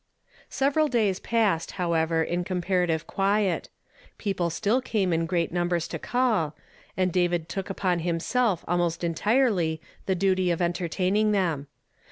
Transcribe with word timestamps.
Several 0.49 0.87
days 0.87 1.19
passed, 1.19 1.73
however, 1.73 2.23
in 2.23 2.43
comparative 2.43 3.05
quiet. 3.05 3.69
People 4.17 4.49
still 4.49 4.81
came 4.81 5.13
in 5.13 5.27
great 5.27 5.53
numbei 5.53 5.75
s 5.77 5.87
to 5.89 5.99
call, 5.99 6.55
and 6.97 7.13
David 7.13 7.47
took 7.47 7.69
upon 7.69 7.99
himself 7.99 8.65
almost 8.67 9.03
entirely 9.03 9.79
the 10.07 10.15
duty 10.15 10.49
of 10.49 10.59
entertaining 10.59 11.33
them. 11.33 11.67